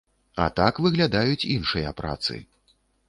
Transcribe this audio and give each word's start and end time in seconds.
А 0.45 0.45
так 0.59 0.79
выглядаюць 0.85 1.47
іншыя 1.57 1.93
працы. 2.01 2.39